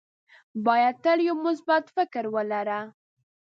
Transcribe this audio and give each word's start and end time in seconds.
باید 0.65 0.95
تل 1.03 1.19
یو 1.27 1.35
مثبت 1.45 1.83
فکر 1.95 2.23
ولره. 2.35 2.79